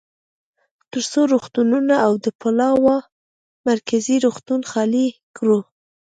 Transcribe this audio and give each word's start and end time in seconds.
ترڅو 0.91 1.21
روغتونونه 1.33 1.95
او 2.05 2.13
د 2.23 2.25
پلاوا 2.41 2.97
مرکزي 3.69 4.15
روغتون 4.25 4.61
خالي 4.71 5.07
کړو. 5.37 5.59